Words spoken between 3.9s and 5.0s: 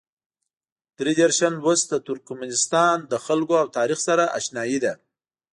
سره اشنايي ده.